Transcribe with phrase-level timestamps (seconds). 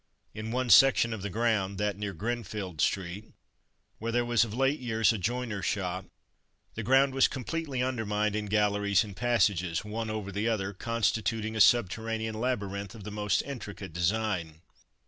[0.33, 3.33] In one section of the ground (that near Grinfield street),
[3.99, 6.07] where there was of late years a joiner's shop,
[6.73, 11.61] the ground was completely undermined in galleries and passages, one over the other, constituting a
[11.61, 14.61] subterranean labyrinth of the most intricate design.